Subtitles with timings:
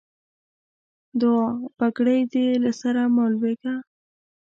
[1.19, 1.47] دوعا؛
[1.77, 3.75] بګړۍ دې له سره مه لوېږه.